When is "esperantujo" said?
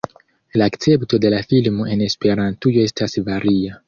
2.07-2.83